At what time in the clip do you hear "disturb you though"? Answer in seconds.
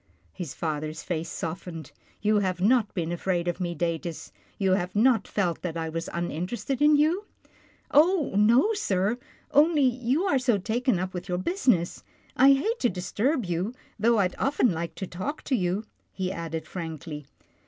12.89-14.17